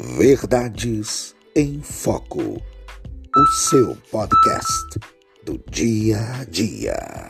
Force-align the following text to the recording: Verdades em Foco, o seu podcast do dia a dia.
Verdades 0.00 1.34
em 1.56 1.82
Foco, 1.82 2.40
o 2.40 3.46
seu 3.68 3.96
podcast 4.12 5.00
do 5.44 5.60
dia 5.72 6.20
a 6.40 6.44
dia. 6.44 7.27